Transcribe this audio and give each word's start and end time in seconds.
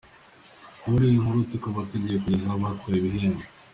Muri 0.89 1.03
iyi 1.09 1.17
nkuru 1.23 1.39
tukaba 1.51 1.87
tugiye 1.91 2.17
kubagezaho 2.21 2.55
abatwaye 2.57 2.97
ibihembo. 2.99 3.43